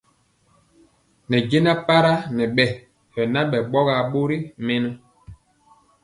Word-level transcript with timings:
Ne 1.29 1.37
jɛna 1.49 1.73
para 1.87 2.13
nɛ 2.35 2.43
bɛ 2.55 2.65
nabɛ 3.33 3.57
bɔgar 3.71 4.01
bori 4.11 4.37
mɛnɔ. 4.65 4.89